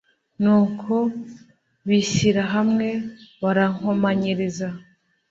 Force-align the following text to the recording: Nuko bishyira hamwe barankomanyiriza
Nuko 0.43 0.93
bishyira 1.87 2.43
hamwe 2.53 2.87
barankomanyiriza 3.41 4.67